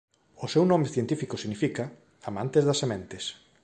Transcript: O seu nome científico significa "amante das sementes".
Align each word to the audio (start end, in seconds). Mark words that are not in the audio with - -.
O 0.43 0.47
seu 0.53 0.63
nome 0.71 0.87
científico 0.95 1.35
significa 1.37 1.83
"amante 2.29 2.59
das 2.67 2.79
sementes". 2.81 3.23